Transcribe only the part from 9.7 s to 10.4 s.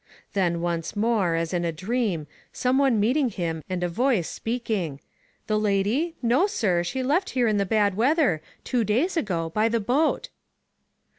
boat."